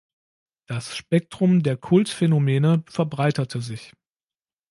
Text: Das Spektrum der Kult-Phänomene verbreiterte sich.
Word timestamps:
Das 0.65 0.95
Spektrum 0.97 1.61
der 1.61 1.77
Kult-Phänomene 1.77 2.83
verbreiterte 2.87 3.61
sich. 3.61 3.93